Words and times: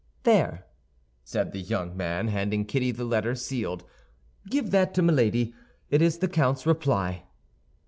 "There," 0.23 0.65
said 1.23 1.51
the 1.51 1.61
young 1.61 1.95
man, 1.95 2.27
handing 2.29 2.65
Kitty 2.65 2.89
the 2.89 3.05
letter 3.05 3.35
sealed; 3.35 3.83
"give 4.49 4.71
that 4.71 4.95
to 4.95 5.03
Milady. 5.03 5.53
It 5.91 6.01
is 6.01 6.17
the 6.17 6.27
count's 6.27 6.65
reply." 6.65 7.25